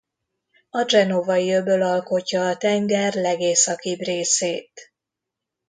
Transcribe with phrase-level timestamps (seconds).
[0.69, 4.93] A Genovai-öböl alkotja a tenger legészakibb részét.